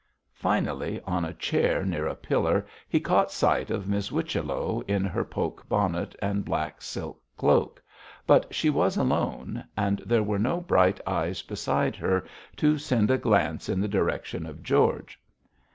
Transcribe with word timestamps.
Finally, 0.33 0.99
on 1.05 1.23
a 1.23 1.31
chair 1.35 1.85
near 1.85 2.07
a 2.07 2.15
pillar, 2.15 2.65
he 2.89 2.99
caught 2.99 3.29
sight 3.31 3.69
of 3.69 3.87
Miss 3.87 4.07
Whichello 4.07 4.81
in 4.87 5.03
her 5.05 5.23
poke 5.23 5.69
bonnet 5.69 6.15
and 6.19 6.43
black 6.43 6.81
silk 6.81 7.21
cloak, 7.37 7.83
but 8.25 8.51
she 8.51 8.71
was 8.71 8.97
alone, 8.97 9.63
and 9.77 10.01
there 10.03 10.23
were 10.23 10.39
no 10.39 10.59
bright 10.59 10.99
eyes 11.05 11.43
beside 11.43 11.95
her 11.97 12.25
to 12.55 12.79
send 12.79 13.11
a 13.11 13.17
glance 13.19 13.69
in 13.69 13.79
the 13.79 13.87
direction 13.87 14.47
of 14.47 14.63
George. 14.63 15.19